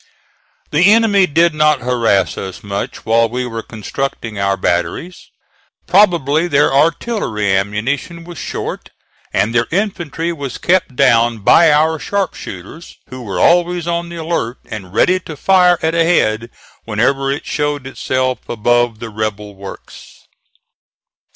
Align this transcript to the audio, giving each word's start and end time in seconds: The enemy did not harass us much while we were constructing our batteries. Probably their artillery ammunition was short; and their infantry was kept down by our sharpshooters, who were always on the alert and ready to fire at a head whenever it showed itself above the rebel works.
The 0.71 0.91
enemy 0.91 1.27
did 1.27 1.53
not 1.53 1.81
harass 1.81 2.35
us 2.35 2.63
much 2.63 3.05
while 3.05 3.29
we 3.29 3.45
were 3.45 3.61
constructing 3.61 4.39
our 4.39 4.57
batteries. 4.57 5.29
Probably 5.85 6.47
their 6.47 6.73
artillery 6.73 7.55
ammunition 7.55 8.23
was 8.23 8.39
short; 8.39 8.89
and 9.31 9.53
their 9.53 9.67
infantry 9.69 10.33
was 10.33 10.57
kept 10.57 10.95
down 10.95 11.41
by 11.43 11.71
our 11.71 11.99
sharpshooters, 11.99 12.97
who 13.09 13.21
were 13.21 13.39
always 13.39 13.85
on 13.87 14.09
the 14.09 14.15
alert 14.15 14.57
and 14.65 14.91
ready 14.91 15.19
to 15.19 15.37
fire 15.37 15.77
at 15.83 15.93
a 15.93 16.03
head 16.03 16.49
whenever 16.83 17.31
it 17.31 17.45
showed 17.45 17.85
itself 17.85 18.39
above 18.49 18.97
the 18.97 19.09
rebel 19.11 19.53
works. 19.55 20.25